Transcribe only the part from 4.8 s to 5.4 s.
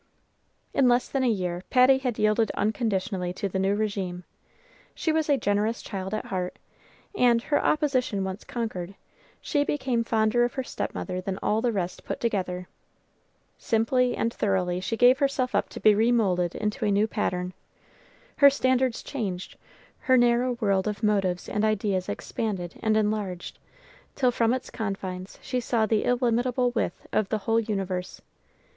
She was a